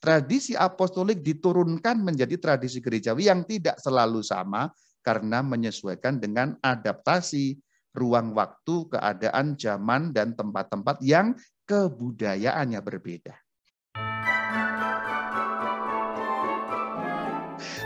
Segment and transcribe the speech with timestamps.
[0.00, 4.72] tradisi apostolik diturunkan menjadi tradisi gerejawi yang tidak selalu sama
[5.04, 7.60] karena menyesuaikan dengan adaptasi
[7.92, 11.36] ruang waktu, keadaan, zaman, dan tempat-tempat yang
[11.68, 13.36] kebudayaannya berbeda.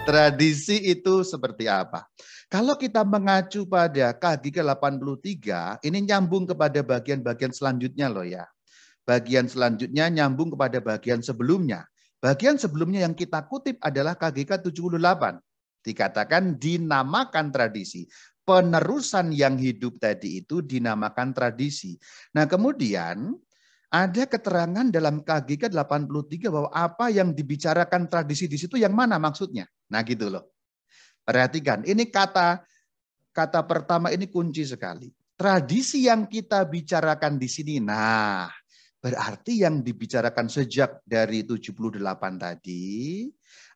[0.05, 2.05] Tradisi itu seperti apa?
[2.53, 5.41] Kalau kita mengacu pada KG ke-83,
[5.81, 8.45] ini nyambung kepada bagian-bagian selanjutnya loh ya.
[9.09, 11.89] Bagian selanjutnya nyambung kepada bagian sebelumnya.
[12.25, 14.97] Bagian sebelumnya yang kita kutip adalah KGK 78.
[15.85, 18.09] Dikatakan dinamakan tradisi.
[18.49, 22.01] Penerusan yang hidup tadi itu dinamakan tradisi.
[22.33, 23.29] Nah kemudian
[23.93, 29.69] ada keterangan dalam KGK 83 bahwa apa yang dibicarakan tradisi di situ yang mana maksudnya.
[29.93, 30.49] Nah gitu loh.
[31.29, 32.65] Perhatikan, ini kata
[33.37, 35.13] kata pertama ini kunci sekali.
[35.37, 37.85] Tradisi yang kita bicarakan di sini.
[37.85, 38.49] Nah,
[39.05, 42.01] berarti yang dibicarakan sejak dari 78
[42.41, 43.29] tadi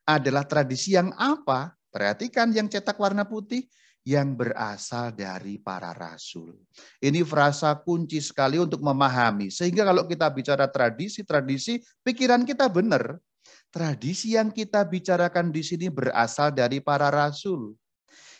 [0.09, 1.77] adalah tradisi yang apa?
[1.93, 3.69] Perhatikan yang cetak warna putih
[4.09, 6.57] yang berasal dari para rasul.
[6.97, 9.53] Ini frasa kunci sekali untuk memahami.
[9.53, 13.20] Sehingga kalau kita bicara tradisi-tradisi, pikiran kita benar.
[13.69, 17.77] Tradisi yang kita bicarakan di sini berasal dari para rasul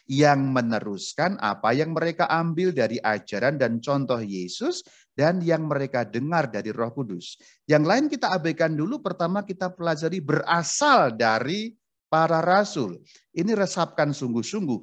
[0.09, 4.81] yang meneruskan apa yang mereka ambil dari ajaran dan contoh Yesus
[5.19, 7.35] dan yang mereka dengar dari Roh Kudus.
[7.67, 11.75] Yang lain kita abaikan dulu, pertama kita pelajari berasal dari
[12.07, 13.03] para rasul.
[13.35, 14.79] Ini resapkan sungguh-sungguh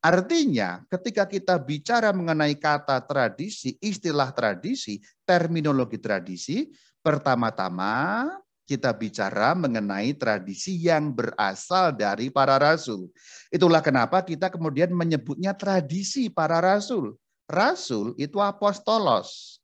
[0.00, 4.96] Artinya, ketika kita bicara mengenai kata tradisi, istilah tradisi,
[5.28, 6.72] terminologi tradisi,
[7.04, 8.24] pertama-tama
[8.64, 13.12] kita bicara mengenai tradisi yang berasal dari para rasul.
[13.52, 17.20] Itulah kenapa kita kemudian menyebutnya tradisi para rasul.
[17.44, 19.59] Rasul itu apostolos.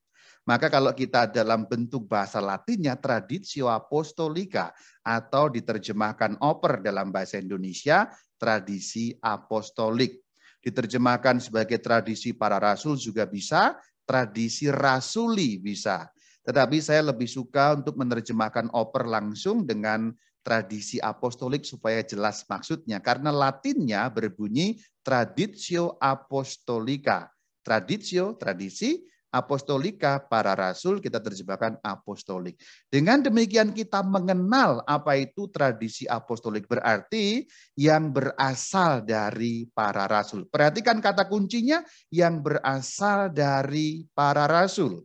[0.47, 4.71] Maka kalau kita dalam bentuk bahasa latinnya traditio apostolika
[5.03, 8.07] atau diterjemahkan oper dalam bahasa Indonesia
[8.39, 10.23] tradisi apostolik.
[10.63, 13.75] Diterjemahkan sebagai tradisi para rasul juga bisa,
[14.07, 16.07] tradisi rasuli bisa.
[16.47, 20.15] Tetapi saya lebih suka untuk menerjemahkan oper langsung dengan
[20.47, 23.03] tradisi apostolik supaya jelas maksudnya.
[23.03, 27.27] Karena latinnya berbunyi traditio apostolica.
[27.67, 32.57] Traditio, tradisi, apostolika, para rasul, kita terjemahkan apostolik.
[32.89, 36.65] Dengan demikian kita mengenal apa itu tradisi apostolik.
[36.67, 37.45] Berarti
[37.77, 40.49] yang berasal dari para rasul.
[40.49, 45.05] Perhatikan kata kuncinya yang berasal dari para rasul.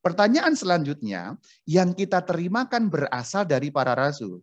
[0.00, 1.36] Pertanyaan selanjutnya,
[1.68, 4.40] yang kita terimakan berasal dari para rasul.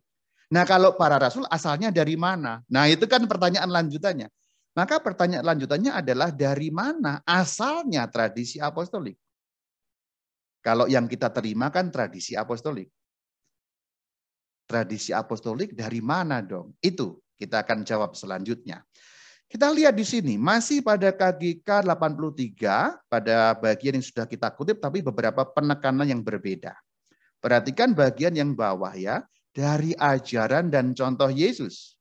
[0.48, 2.64] Nah kalau para rasul asalnya dari mana?
[2.72, 4.32] Nah itu kan pertanyaan lanjutannya.
[4.78, 9.18] Maka pertanyaan lanjutannya adalah dari mana asalnya tradisi apostolik?
[10.62, 12.86] Kalau yang kita terima kan tradisi apostolik.
[14.70, 16.78] Tradisi apostolik dari mana dong?
[16.78, 18.86] Itu kita akan jawab selanjutnya.
[19.48, 25.00] Kita lihat di sini, masih pada KGK 83, pada bagian yang sudah kita kutip, tapi
[25.00, 26.76] beberapa penekanan yang berbeda.
[27.40, 29.24] Perhatikan bagian yang bawah ya,
[29.56, 31.96] dari ajaran dan contoh Yesus.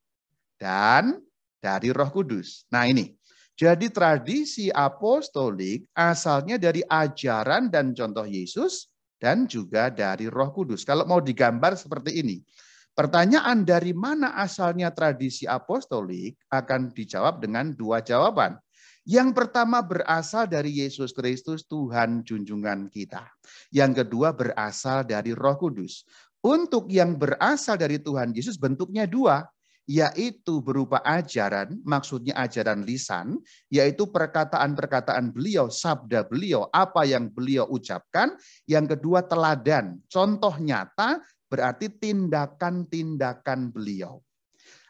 [0.59, 1.22] Dan
[1.61, 2.65] dari Roh Kudus.
[2.71, 3.12] Nah, ini.
[3.56, 10.84] Jadi tradisi apostolik asalnya dari ajaran dan contoh Yesus dan juga dari Roh Kudus.
[10.84, 12.37] Kalau mau digambar seperti ini.
[12.97, 18.56] Pertanyaan dari mana asalnya tradisi apostolik akan dijawab dengan dua jawaban.
[19.06, 23.25] Yang pertama berasal dari Yesus Kristus Tuhan junjungan kita.
[23.71, 26.03] Yang kedua berasal dari Roh Kudus.
[26.43, 29.45] Untuk yang berasal dari Tuhan Yesus bentuknya dua
[29.86, 33.38] yaitu berupa ajaran, maksudnya ajaran lisan,
[33.70, 38.34] yaitu perkataan-perkataan beliau, sabda beliau, apa yang beliau ucapkan.
[38.66, 44.19] Yang kedua teladan, contoh nyata berarti tindakan-tindakan beliau.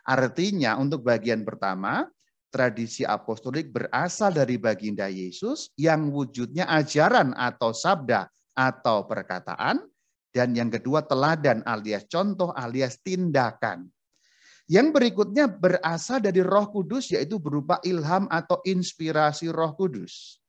[0.08, 2.08] Artinya untuk bagian pertama,
[2.48, 9.84] tradisi apostolik berasal dari baginda Yesus yang wujudnya ajaran atau sabda atau perkataan.
[10.32, 13.88] Dan yang kedua teladan alias contoh alias tindakan.
[14.66, 20.42] Yang berikutnya berasal dari Roh Kudus yaitu berupa ilham atau inspirasi Roh Kudus.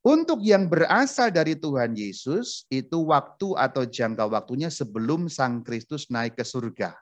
[0.00, 6.38] Untuk yang berasal dari Tuhan Yesus itu waktu atau jangka waktunya sebelum Sang Kristus naik
[6.38, 6.94] ke surga.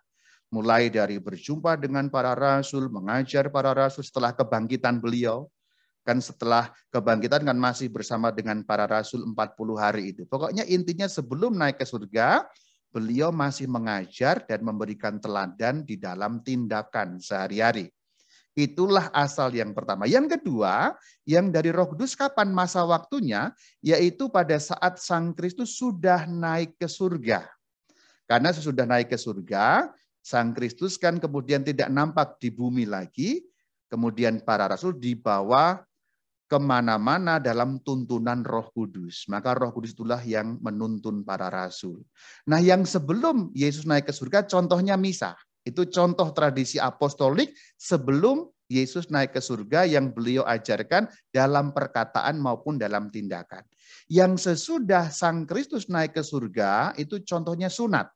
[0.50, 5.46] Mulai dari berjumpa dengan para rasul, mengajar para rasul setelah kebangkitan beliau.
[6.00, 9.36] Kan setelah kebangkitan kan masih bersama dengan para rasul 40
[9.76, 10.24] hari itu.
[10.24, 12.48] Pokoknya intinya sebelum naik ke surga,
[12.94, 17.90] beliau masih mengajar dan memberikan teladan di dalam tindakan sehari-hari.
[18.54, 20.06] Itulah asal yang pertama.
[20.06, 20.94] Yang kedua,
[21.26, 23.50] yang dari Roh Kudus kapan masa waktunya?
[23.82, 27.50] Yaitu pada saat Sang Kristus sudah naik ke surga.
[28.30, 29.90] Karena sesudah naik ke surga,
[30.22, 33.42] Sang Kristus kan kemudian tidak nampak di bumi lagi,
[33.90, 35.82] kemudian para rasul dibawa
[36.44, 39.24] ke mana-mana dalam tuntunan roh kudus.
[39.32, 42.04] Maka roh kudus itulah yang menuntun para rasul.
[42.44, 45.34] Nah yang sebelum Yesus naik ke surga, contohnya misa.
[45.64, 52.80] Itu contoh tradisi apostolik sebelum Yesus naik ke surga yang beliau ajarkan dalam perkataan maupun
[52.80, 53.64] dalam tindakan.
[54.08, 58.08] Yang sesudah Sang Kristus naik ke surga itu contohnya sunat.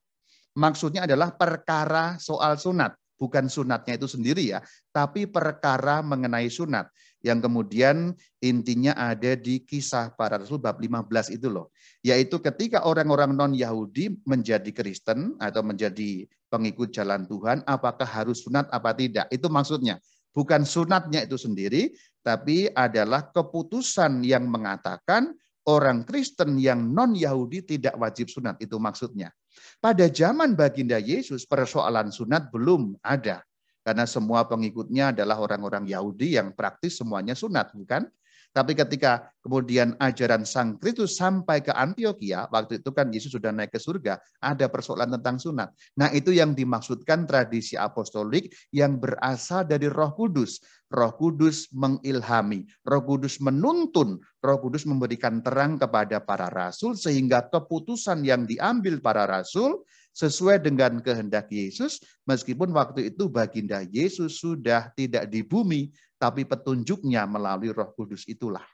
[0.56, 2.96] Maksudnya adalah perkara soal sunat.
[3.18, 4.62] Bukan sunatnya itu sendiri ya,
[4.94, 6.86] tapi perkara mengenai sunat.
[7.18, 11.74] Yang kemudian intinya ada di kisah para rasul bab 15 itu loh.
[12.06, 18.94] Yaitu ketika orang-orang non-Yahudi menjadi Kristen atau menjadi pengikut jalan Tuhan, apakah harus sunat apa
[18.94, 19.26] tidak.
[19.34, 19.98] Itu maksudnya.
[20.30, 21.90] Bukan sunatnya itu sendiri,
[22.22, 25.34] tapi adalah keputusan yang mengatakan
[25.66, 28.62] orang Kristen yang non-Yahudi tidak wajib sunat.
[28.62, 29.34] Itu maksudnya.
[29.82, 33.42] Pada zaman baginda Yesus, persoalan sunat belum ada.
[33.88, 38.04] Karena semua pengikutnya adalah orang-orang Yahudi yang praktis semuanya sunat, bukan?
[38.52, 43.72] Tapi ketika kemudian ajaran Sang Kristus sampai ke Antioquia, waktu itu kan Yesus sudah naik
[43.72, 45.72] ke surga, ada persoalan tentang sunat.
[45.96, 50.60] Nah itu yang dimaksudkan tradisi apostolik yang berasal dari roh kudus.
[50.92, 58.20] Roh kudus mengilhami, roh kudus menuntun, roh kudus memberikan terang kepada para rasul sehingga keputusan
[58.20, 59.84] yang diambil para rasul
[60.18, 67.22] sesuai dengan kehendak Yesus, meskipun waktu itu baginda Yesus sudah tidak di bumi, tapi petunjuknya
[67.30, 68.66] melalui roh kudus itulah.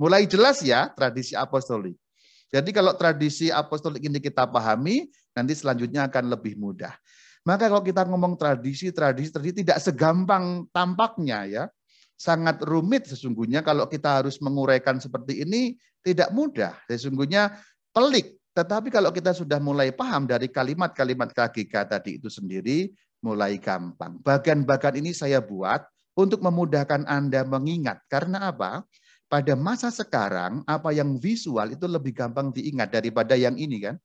[0.00, 1.92] Mulai jelas ya tradisi apostolik.
[2.48, 6.96] Jadi kalau tradisi apostolik ini kita pahami, nanti selanjutnya akan lebih mudah.
[7.44, 11.64] Maka kalau kita ngomong tradisi, tradisi, tradisi tidak segampang tampaknya ya.
[12.16, 15.74] Sangat rumit sesungguhnya kalau kita harus menguraikan seperti ini
[16.06, 16.70] tidak mudah.
[16.86, 17.50] Sesungguhnya
[17.90, 22.92] pelik tetapi kalau kita sudah mulai paham dari kalimat-kalimat KGK tadi itu sendiri,
[23.24, 24.20] mulai gampang.
[24.20, 25.80] Bagan-bagan ini saya buat
[26.12, 28.04] untuk memudahkan Anda mengingat.
[28.12, 28.84] Karena apa?
[29.32, 33.96] Pada masa sekarang, apa yang visual itu lebih gampang diingat daripada yang ini kan?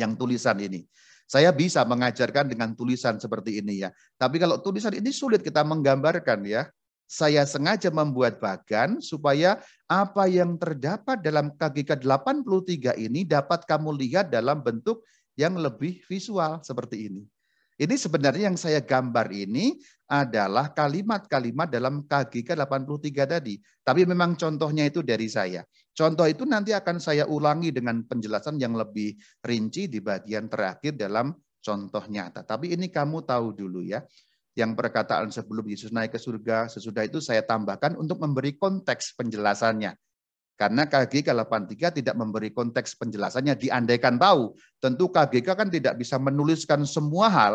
[0.00, 0.88] Yang tulisan ini.
[1.28, 3.92] Saya bisa mengajarkan dengan tulisan seperti ini ya.
[4.16, 6.64] Tapi kalau tulisan ini sulit kita menggambarkan ya
[7.06, 14.34] saya sengaja membuat bagan supaya apa yang terdapat dalam KGK 83 ini dapat kamu lihat
[14.34, 15.06] dalam bentuk
[15.38, 17.22] yang lebih visual seperti ini.
[17.76, 19.76] Ini sebenarnya yang saya gambar ini
[20.08, 23.60] adalah kalimat-kalimat dalam KGK 83 tadi.
[23.84, 25.60] Tapi memang contohnya itu dari saya.
[25.92, 29.12] Contoh itu nanti akan saya ulangi dengan penjelasan yang lebih
[29.44, 32.48] rinci di bagian terakhir dalam contoh nyata.
[32.48, 34.00] Tapi ini kamu tahu dulu ya
[34.56, 39.92] yang perkataan sebelum Yesus naik ke surga, sesudah itu saya tambahkan untuk memberi konteks penjelasannya.
[40.56, 44.56] Karena KGK 83 tidak memberi konteks penjelasannya, diandaikan tahu.
[44.80, 47.54] Tentu KGK kan tidak bisa menuliskan semua hal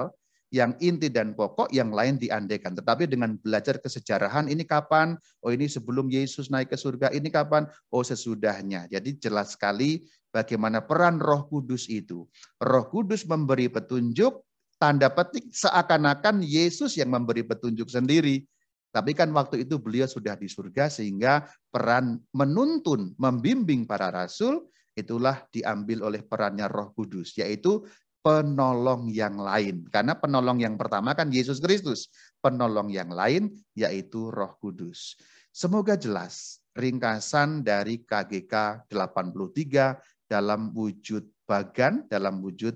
[0.53, 2.77] yang inti dan pokok, yang lain diandaikan.
[2.77, 5.18] Tetapi dengan belajar kesejarahan, ini kapan?
[5.42, 7.65] Oh ini sebelum Yesus naik ke surga, ini kapan?
[7.89, 8.86] Oh sesudahnya.
[8.86, 12.30] Jadi jelas sekali bagaimana peran roh kudus itu.
[12.62, 14.45] Roh kudus memberi petunjuk,
[14.81, 18.42] tanda petik seakan-akan Yesus yang memberi petunjuk sendiri.
[18.89, 24.68] Tapi kan waktu itu beliau sudah di surga sehingga peran menuntun, membimbing para rasul
[24.98, 27.88] itulah diambil oleh perannya Roh Kudus, yaitu
[28.19, 29.88] penolong yang lain.
[29.88, 32.12] Karena penolong yang pertama kan Yesus Kristus,
[32.44, 35.15] penolong yang lain yaitu Roh Kudus.
[35.55, 42.75] Semoga jelas ringkasan dari KGK 83 dalam wujud bagan, dalam wujud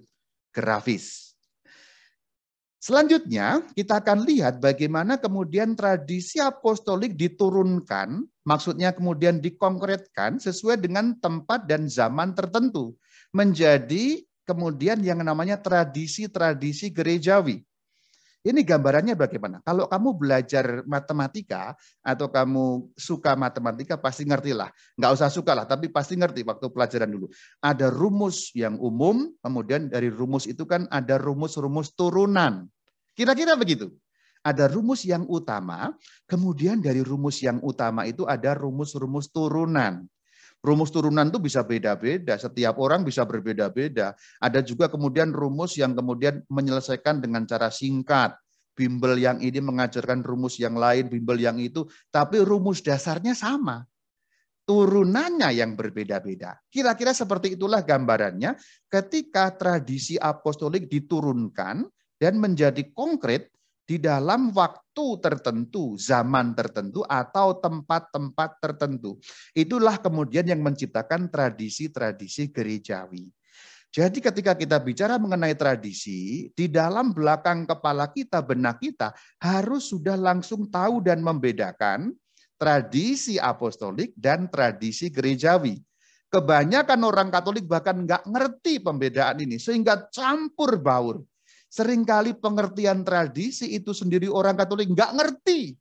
[0.56, 1.35] grafis.
[2.80, 11.66] Selanjutnya, kita akan lihat bagaimana kemudian tradisi apostolik diturunkan, maksudnya kemudian dikonkretkan sesuai dengan tempat
[11.66, 12.94] dan zaman tertentu,
[13.34, 17.66] menjadi kemudian yang namanya tradisi-tradisi gerejawi.
[18.46, 19.58] Ini gambarannya bagaimana?
[19.66, 21.74] Kalau kamu belajar matematika
[22.06, 24.70] atau kamu suka matematika pasti ngerti lah.
[25.02, 27.26] Nggak usah suka lah, tapi pasti ngerti waktu pelajaran dulu.
[27.58, 32.70] Ada rumus yang umum, kemudian dari rumus itu kan ada rumus-rumus turunan.
[33.18, 33.90] Kira-kira begitu.
[34.46, 35.98] Ada rumus yang utama,
[36.30, 40.06] kemudian dari rumus yang utama itu ada rumus-rumus turunan.
[40.66, 44.18] Rumus turunan itu bisa beda-beda, setiap orang bisa berbeda-beda.
[44.42, 48.34] Ada juga kemudian rumus yang kemudian menyelesaikan dengan cara singkat.
[48.74, 53.86] Bimbel yang ini mengajarkan rumus yang lain, bimbel yang itu, tapi rumus dasarnya sama.
[54.66, 56.58] Turunannya yang berbeda-beda.
[56.68, 58.58] Kira-kira seperti itulah gambarannya
[58.90, 61.86] ketika tradisi apostolik diturunkan
[62.18, 63.55] dan menjadi konkret
[63.86, 69.22] di dalam waktu tertentu, zaman tertentu, atau tempat-tempat tertentu.
[69.54, 73.30] Itulah kemudian yang menciptakan tradisi-tradisi gerejawi.
[73.96, 80.20] Jadi ketika kita bicara mengenai tradisi, di dalam belakang kepala kita, benak kita harus sudah
[80.20, 82.12] langsung tahu dan membedakan
[82.60, 85.80] tradisi apostolik dan tradisi gerejawi.
[86.28, 91.24] Kebanyakan orang Katolik bahkan nggak ngerti pembedaan ini, sehingga campur baur.
[91.70, 95.76] Seringkali pengertian tradisi itu sendiri orang Katolik nggak ngerti.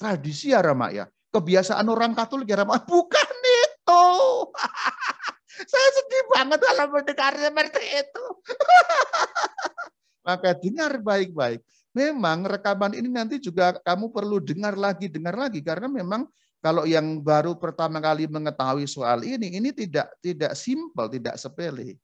[0.00, 4.06] Tradisi ya Rama ya, kebiasaan orang Katolik ya Rama, bukan itu.
[5.70, 8.24] Saya sedih banget kalau mendengar seperti itu.
[10.26, 11.60] Maka dengar baik-baik.
[11.90, 16.22] Memang rekaman ini nanti juga kamu perlu dengar lagi, dengar lagi karena memang
[16.60, 21.96] kalau yang baru pertama kali mengetahui soal ini, ini tidak tidak simpel, tidak sepele.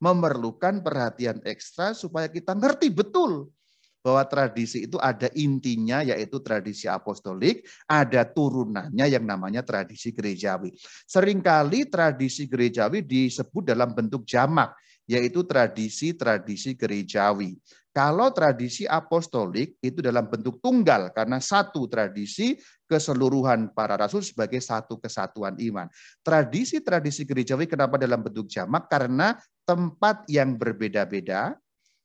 [0.00, 3.52] Memerlukan perhatian ekstra supaya kita ngerti betul
[4.00, 10.72] bahwa tradisi itu ada intinya yaitu tradisi apostolik, ada turunannya yang namanya tradisi gerejawi.
[11.04, 14.72] Seringkali tradisi gerejawi disebut dalam bentuk jamak,
[15.08, 17.56] yaitu tradisi-tradisi gerejawi.
[17.90, 22.54] Kalau tradisi apostolik itu dalam bentuk tunggal karena satu tradisi
[22.86, 25.90] keseluruhan para rasul sebagai satu kesatuan iman.
[26.22, 28.86] Tradisi-tradisi gerejawi kenapa dalam bentuk jamak?
[28.86, 29.34] Karena
[29.66, 31.58] tempat yang berbeda-beda,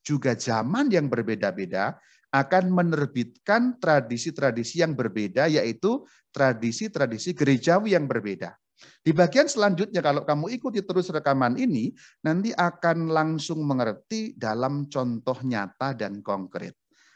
[0.06, 1.98] juga zaman yang berbeda-beda
[2.34, 6.04] akan menerbitkan tradisi-tradisi yang berbeda, yaitu
[6.36, 8.58] tradisi-tradisi gerejawi yang berbeda.
[9.06, 15.38] Di bagian selanjutnya, kalau kamu ikuti terus rekaman ini, nanti akan langsung mengerti dalam contoh
[15.46, 16.76] nyata dan konkret.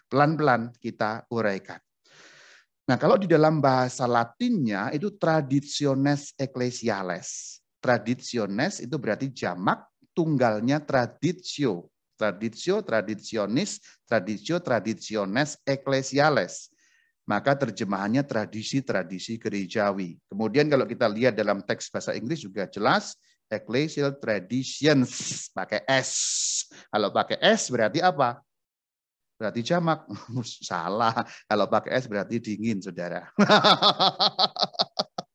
[0.09, 1.77] Pelan-pelan kita uraikan.
[2.89, 7.61] Nah, kalau di dalam bahasa Latinnya itu traditiones ecclesiales.
[7.77, 16.67] Traditiones itu berarti jamak, tunggalnya traditio traditio traditionis, traditio traditiones ecclesiales.
[17.29, 20.17] Maka terjemahannya tradisi-tradisi gerejawi.
[20.25, 23.13] Kemudian kalau kita lihat dalam teks bahasa Inggris juga jelas
[23.45, 26.09] ecclesial traditions pakai S.
[26.89, 28.41] Kalau pakai S berarti apa?
[29.37, 30.09] Berarti jamak.
[30.69, 31.21] Salah.
[31.45, 33.29] Kalau pakai S berarti dingin, Saudara.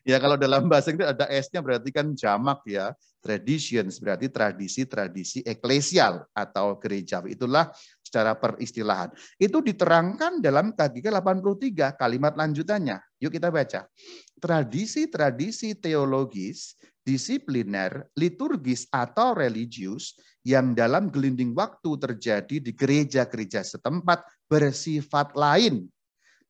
[0.00, 2.96] Ya kalau dalam bahasa Inggris ada S-nya berarti kan jamak ya.
[3.20, 7.36] Traditions berarti tradisi-tradisi eklesial atau gerejawi.
[7.36, 7.68] Itulah
[8.10, 9.14] secara peristilahan.
[9.38, 12.98] Itu diterangkan dalam KGK 83 kalimat lanjutannya.
[13.22, 13.86] Yuk kita baca.
[14.42, 16.74] Tradisi-tradisi teologis,
[17.06, 25.86] disipliner, liturgis atau religius yang dalam gelinding waktu terjadi di gereja-gereja setempat bersifat lain.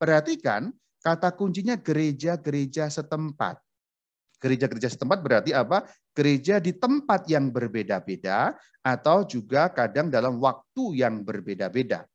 [0.00, 3.56] Perhatikan, Kata kuncinya gereja-gereja setempat.
[4.40, 5.85] Gereja-gereja setempat berarti apa?
[6.16, 12.09] Gereja di tempat yang berbeda-beda atau juga kadang dalam waktu yang berbeda-beda.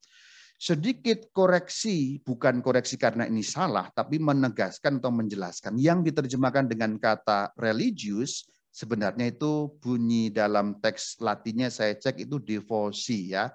[0.55, 5.77] Sedikit koreksi, bukan koreksi karena ini salah, tapi menegaskan atau menjelaskan.
[5.77, 13.35] Yang diterjemahkan dengan kata religius, sebenarnya itu bunyi dalam teks latinnya saya cek itu devosi
[13.35, 13.53] ya.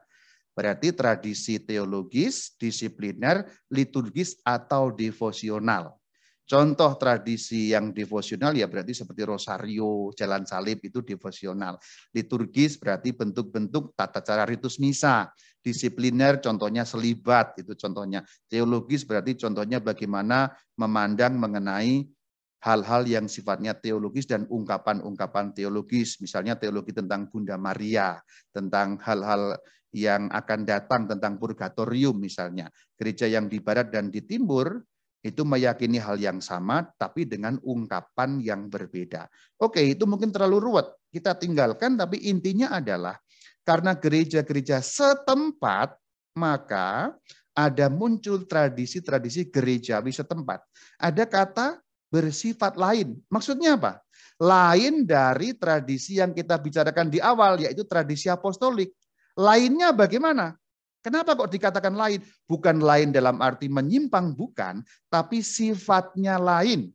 [0.57, 6.00] Berarti tradisi teologis, disipliner, liturgis, atau devosional.
[6.51, 11.79] Contoh tradisi yang devosional ya berarti seperti rosario, jalan salib itu devosional.
[12.11, 15.31] Liturgis berarti bentuk-bentuk tata cara ritus misa.
[15.63, 18.27] Disipliner contohnya selibat itu contohnya.
[18.51, 22.11] Teologis berarti contohnya bagaimana memandang mengenai
[22.67, 26.19] hal-hal yang sifatnya teologis dan ungkapan-ungkapan teologis.
[26.19, 28.19] Misalnya teologi tentang Bunda Maria,
[28.51, 29.55] tentang hal-hal
[29.95, 32.67] yang akan datang tentang purgatorium misalnya.
[32.99, 34.83] Gereja yang di barat dan di timur
[35.21, 39.29] itu meyakini hal yang sama tapi dengan ungkapan yang berbeda.
[39.61, 40.89] Oke, itu mungkin terlalu ruwet.
[41.13, 43.21] Kita tinggalkan tapi intinya adalah
[43.65, 45.97] karena gereja-gereja setempat
[46.37, 47.13] maka
[47.53, 50.65] ada muncul tradisi-tradisi gerejawi setempat.
[50.97, 51.67] Ada kata
[52.09, 53.21] bersifat lain.
[53.29, 54.01] Maksudnya apa?
[54.41, 58.97] Lain dari tradisi yang kita bicarakan di awal, yaitu tradisi apostolik.
[59.37, 60.57] Lainnya bagaimana?
[61.01, 62.21] Kenapa kok dikatakan lain?
[62.45, 66.93] Bukan lain dalam arti menyimpang, bukan, tapi sifatnya lain.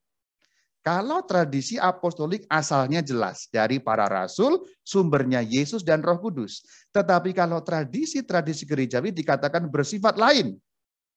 [0.85, 6.62] Kalau tradisi apostolik asalnya jelas dari para rasul, sumbernya Yesus dan Roh Kudus.
[6.93, 10.53] Tetapi kalau tradisi-tradisi gerejawi dikatakan bersifat lain.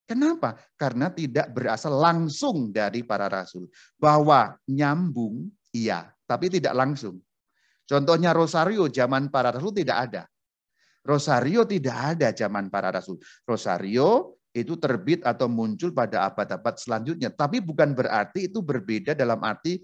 [0.09, 0.57] Kenapa?
[0.73, 3.69] Karena tidak berasal langsung dari para rasul.
[4.01, 7.21] Bahwa nyambung, iya, tapi tidak langsung.
[7.85, 10.25] Contohnya Rosario zaman para rasul tidak ada.
[11.09, 13.17] Rosario tidak ada zaman para rasul.
[13.49, 17.33] Rosario itu terbit atau muncul pada abad-abad selanjutnya.
[17.33, 19.81] Tapi bukan berarti itu berbeda dalam arti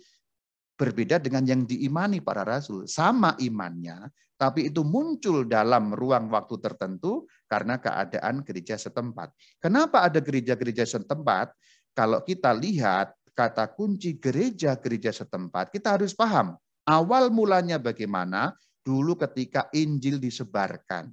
[0.77, 2.85] berbeda dengan yang diimani para rasul.
[2.85, 4.05] Sama imannya,
[4.35, 9.31] tapi itu muncul dalam ruang waktu tertentu karena keadaan gereja setempat.
[9.57, 11.55] Kenapa ada gereja-gereja setempat?
[11.95, 18.53] Kalau kita lihat kata kunci gereja-gereja setempat, kita harus paham awal mulanya bagaimana,
[18.85, 21.09] dulu ketika Injil disebarkan.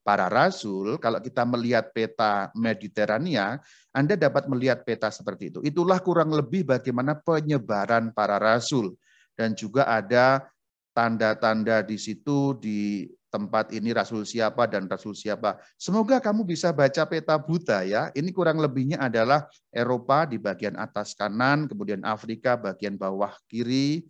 [0.00, 3.60] Para rasul, kalau kita melihat peta Mediterania,
[3.92, 5.60] Anda dapat melihat peta seperti itu.
[5.60, 8.96] Itulah kurang lebih bagaimana penyebaran para rasul.
[9.36, 10.48] Dan juga ada
[10.96, 15.60] tanda-tanda di situ di tempat ini rasul siapa dan rasul siapa.
[15.78, 18.10] Semoga kamu bisa baca peta buta ya.
[18.10, 24.02] Ini kurang lebihnya adalah Eropa di bagian atas kanan, kemudian Afrika bagian bawah kiri,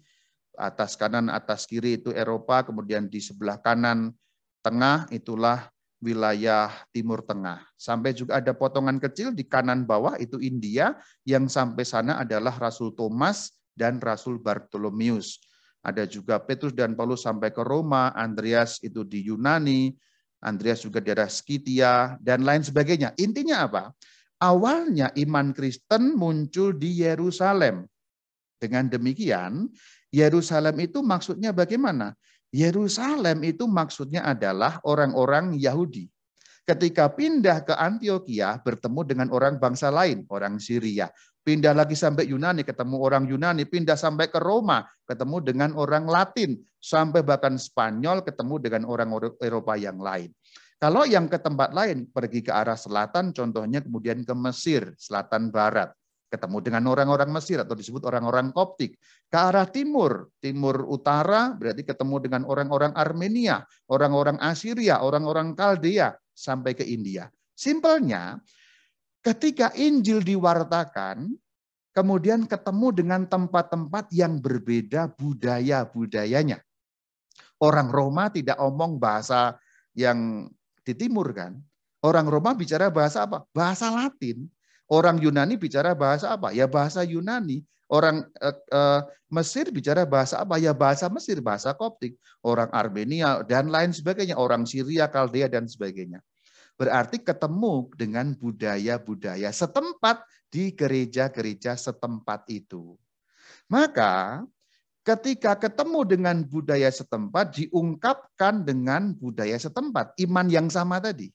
[0.60, 4.12] atas kanan atas kiri itu Eropa, kemudian di sebelah kanan
[4.60, 7.60] tengah itulah wilayah Timur Tengah.
[7.76, 10.96] Sampai juga ada potongan kecil di kanan bawah itu India,
[11.28, 15.40] yang sampai sana adalah Rasul Thomas dan Rasul Bartolomeus.
[15.80, 19.92] Ada juga Petrus dan Paulus sampai ke Roma, Andreas itu di Yunani,
[20.40, 23.16] Andreas juga di daerah Skitia, dan lain sebagainya.
[23.16, 23.84] Intinya apa?
[24.40, 27.84] Awalnya iman Kristen muncul di Yerusalem.
[28.60, 29.68] Dengan demikian,
[30.10, 32.14] Yerusalem itu maksudnya bagaimana?
[32.50, 36.10] Yerusalem itu maksudnya adalah orang-orang Yahudi.
[36.66, 42.62] Ketika pindah ke Antioquia, bertemu dengan orang bangsa lain, orang Syria pindah lagi sampai Yunani,
[42.62, 48.54] ketemu orang Yunani, pindah sampai ke Roma, ketemu dengan orang Latin, sampai bahkan Spanyol, ketemu
[48.60, 50.30] dengan orang Eropa yang lain.
[50.80, 55.92] Kalau yang ke tempat lain, pergi ke arah selatan, contohnya kemudian ke Mesir, selatan barat,
[56.30, 58.94] ketemu dengan orang-orang Mesir atau disebut orang-orang Koptik.
[59.26, 66.78] Ke arah timur, timur utara berarti ketemu dengan orang-orang Armenia, orang-orang Assyria, orang-orang Kaldea, sampai
[66.78, 67.26] ke India.
[67.58, 68.38] Simpelnya,
[69.20, 71.28] Ketika Injil diwartakan,
[71.92, 76.56] kemudian ketemu dengan tempat-tempat yang berbeda budaya-budayanya.
[77.60, 79.60] Orang Roma tidak omong bahasa
[79.92, 80.49] yang
[80.80, 81.60] di timur kan.
[82.00, 83.44] Orang Roma bicara bahasa apa?
[83.52, 84.49] Bahasa Latin.
[84.90, 86.50] Orang Yunani bicara bahasa apa?
[86.50, 87.62] Ya bahasa Yunani.
[87.87, 90.59] Orang eh, eh, Mesir bicara bahasa apa?
[90.59, 92.18] Ya bahasa Mesir, bahasa Koptik.
[92.42, 94.35] Orang Armenia dan lain sebagainya.
[94.35, 96.18] Orang Syria, Kaldea dan sebagainya
[96.80, 102.97] berarti ketemu dengan budaya-budaya setempat di gereja-gereja setempat itu.
[103.69, 104.41] Maka
[105.04, 111.28] ketika ketemu dengan budaya setempat diungkapkan dengan budaya setempat, iman yang sama tadi.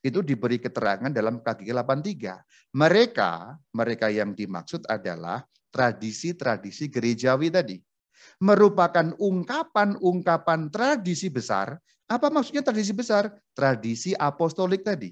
[0.00, 2.42] Itu diberi keterangan dalam KG 83.
[2.76, 7.76] Mereka, mereka yang dimaksud adalah tradisi-tradisi gerejawi tadi.
[8.40, 13.34] Merupakan ungkapan-ungkapan tradisi besar apa maksudnya tradisi besar?
[13.50, 15.10] Tradisi apostolik tadi.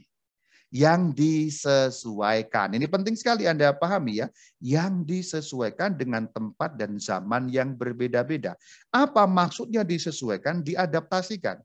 [0.75, 2.75] Yang disesuaikan.
[2.75, 4.27] Ini penting sekali Anda pahami ya.
[4.63, 8.55] Yang disesuaikan dengan tempat dan zaman yang berbeda-beda.
[8.95, 10.63] Apa maksudnya disesuaikan?
[10.63, 11.59] Diadaptasikan.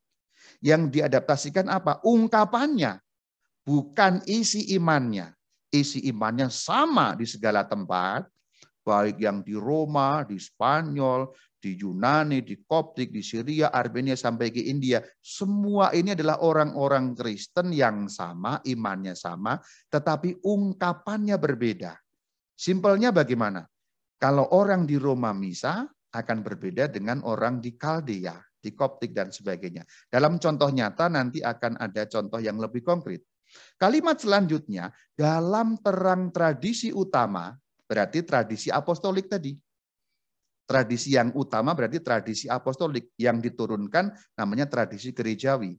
[0.65, 2.01] Yang diadaptasikan apa?
[2.01, 2.97] Ungkapannya.
[3.63, 5.33] Bukan isi imannya.
[5.69, 8.25] Isi imannya sama di segala tempat.
[8.81, 14.63] Baik yang di Roma, di Spanyol, di Yunani, di Koptik, di Syria, Armenia sampai ke
[14.65, 15.03] India.
[15.19, 19.59] Semua ini adalah orang-orang Kristen yang sama, imannya sama,
[19.91, 21.93] tetapi ungkapannya berbeda.
[22.55, 23.67] Simpelnya bagaimana?
[24.19, 29.85] Kalau orang di Roma misa akan berbeda dengan orang di Kaldea, di Koptik dan sebagainya.
[30.09, 33.23] Dalam contoh nyata nanti akan ada contoh yang lebih konkret.
[33.79, 37.55] Kalimat selanjutnya, dalam terang tradisi utama,
[37.87, 39.55] berarti tradisi apostolik tadi.
[40.69, 45.73] Tradisi yang utama berarti tradisi apostolik yang diturunkan namanya tradisi gerejawi.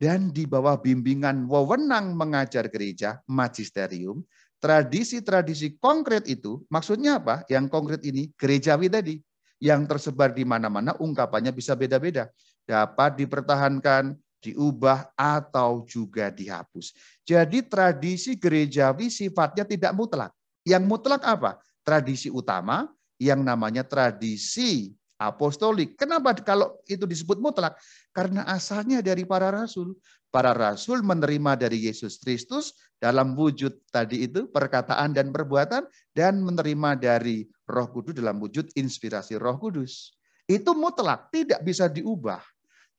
[0.00, 4.22] Dan di bawah bimbingan wewenang mengajar gereja, magisterium,
[4.62, 7.42] tradisi-tradisi konkret itu maksudnya apa?
[7.50, 9.14] Yang konkret ini gerejawi tadi
[9.60, 12.32] yang tersebar di mana-mana ungkapannya bisa beda-beda.
[12.64, 16.96] Dapat dipertahankan, diubah atau juga dihapus.
[17.22, 20.32] Jadi tradisi gerejawi sifatnya tidak mutlak.
[20.64, 21.60] Yang mutlak apa?
[21.84, 22.88] Tradisi utama,
[23.20, 26.00] yang namanya tradisi apostolik.
[26.00, 27.76] Kenapa kalau itu disebut mutlak?
[28.16, 29.92] Karena asalnya dari para rasul.
[30.30, 36.94] Para rasul menerima dari Yesus Kristus dalam wujud tadi itu perkataan dan perbuatan dan menerima
[36.94, 40.14] dari Roh Kudus dalam wujud inspirasi Roh Kudus.
[40.46, 42.38] Itu mutlak, tidak bisa diubah.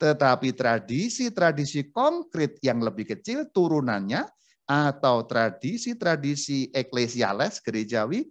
[0.01, 4.25] Tetapi tradisi-tradisi konkret yang lebih kecil turunannya
[4.65, 8.25] atau tradisi-tradisi eklesiales gerejawi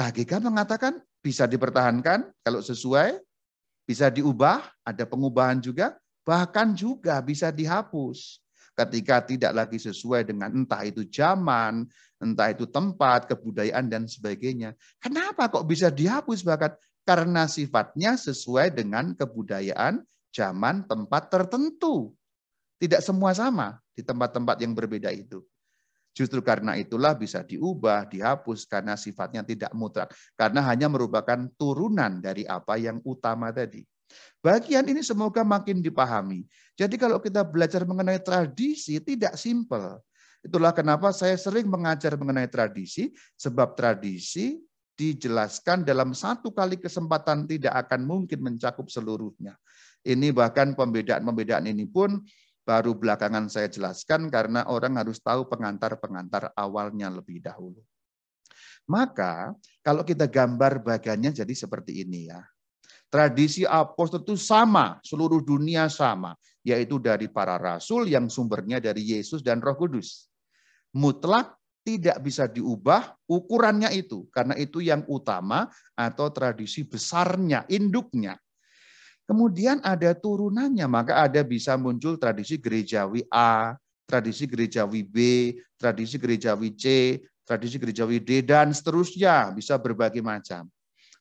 [0.00, 3.20] KGK mengatakan bisa dipertahankan kalau sesuai,
[3.84, 8.40] bisa diubah, ada pengubahan juga, bahkan juga bisa dihapus
[8.72, 11.84] ketika tidak lagi sesuai dengan entah itu zaman,
[12.16, 14.72] entah itu tempat, kebudayaan, dan sebagainya.
[14.96, 16.72] Kenapa kok bisa dihapus bahkan?
[17.04, 20.00] Karena sifatnya sesuai dengan kebudayaan,
[20.34, 22.14] zaman, tempat tertentu.
[22.80, 25.44] Tidak semua sama di tempat-tempat yang berbeda itu.
[26.10, 30.10] Justru karena itulah bisa diubah, dihapus karena sifatnya tidak mutlak.
[30.34, 33.86] Karena hanya merupakan turunan dari apa yang utama tadi.
[34.42, 36.42] Bagian ini semoga makin dipahami.
[36.74, 40.02] Jadi kalau kita belajar mengenai tradisi tidak simpel.
[40.40, 44.56] Itulah kenapa saya sering mengajar mengenai tradisi, sebab tradisi
[44.96, 49.56] dijelaskan dalam satu kali kesempatan tidak akan mungkin mencakup seluruhnya.
[50.00, 52.24] Ini bahkan pembedaan-pembedaan ini pun
[52.64, 57.82] baru belakangan saya jelaskan karena orang harus tahu pengantar-pengantar awalnya lebih dahulu.
[58.88, 59.52] Maka
[59.84, 62.40] kalau kita gambar bagiannya jadi seperti ini ya.
[63.10, 69.42] Tradisi apostol itu sama, seluruh dunia sama, yaitu dari para rasul yang sumbernya dari Yesus
[69.42, 70.30] dan Roh Kudus.
[70.94, 75.66] Mutlak tidak bisa diubah ukurannya itu, karena itu yang utama
[75.98, 78.38] atau tradisi besarnya, induknya.
[79.30, 85.16] Kemudian ada turunannya, maka ada bisa muncul tradisi gerejawi A, tradisi gerejawi B,
[85.78, 86.84] tradisi gerejawi C,
[87.46, 90.66] tradisi gerejawi D, dan seterusnya, bisa berbagai macam.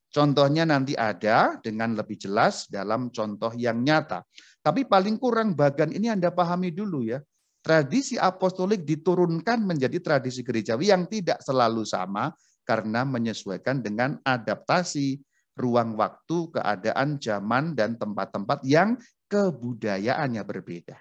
[0.09, 4.25] Contohnya nanti ada dengan lebih jelas dalam contoh yang nyata.
[4.57, 7.21] Tapi paling kurang bagian ini Anda pahami dulu ya.
[7.61, 12.33] Tradisi apostolik diturunkan menjadi tradisi gerejawi yang tidak selalu sama
[12.65, 15.21] karena menyesuaikan dengan adaptasi
[15.59, 18.95] ruang waktu, keadaan, zaman, dan tempat-tempat yang
[19.27, 20.95] kebudayaannya berbeda.